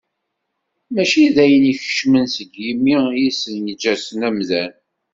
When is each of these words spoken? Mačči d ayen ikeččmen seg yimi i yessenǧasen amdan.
Mačči 0.93 1.25
d 1.35 1.37
ayen 1.43 1.69
ikeččmen 1.73 2.25
seg 2.35 2.49
yimi 2.63 2.95
i 3.13 3.17
yessenǧasen 3.25 4.19
amdan. 4.27 4.71